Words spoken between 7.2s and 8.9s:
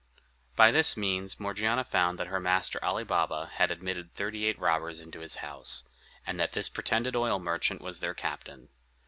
merchant was their captain.